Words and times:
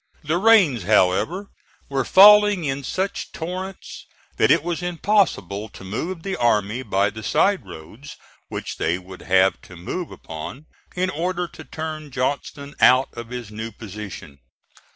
The 0.23 0.37
rains, 0.39 0.81
however, 0.81 1.51
were 1.87 2.03
falling 2.03 2.65
in 2.65 2.83
such 2.83 3.31
torrents 3.31 4.07
that 4.37 4.49
it 4.49 4.63
was 4.63 4.81
impossible 4.81 5.69
to 5.69 5.83
move 5.83 6.23
the 6.23 6.35
army 6.35 6.81
by 6.81 7.11
the 7.11 7.21
side 7.21 7.67
roads 7.67 8.17
which 8.49 8.77
they 8.77 8.97
would 8.97 9.21
have 9.21 9.61
to 9.61 9.75
move 9.75 10.09
upon 10.09 10.65
in 10.95 11.11
order 11.11 11.47
to 11.49 11.63
turn 11.63 12.09
Johnston 12.09 12.73
out 12.81 13.09
of 13.13 13.29
his 13.29 13.51
new 13.51 13.71
position. 13.71 14.39